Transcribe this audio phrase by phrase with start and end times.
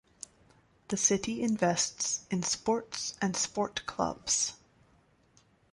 [0.87, 4.55] The city invests in sports and sport clubs.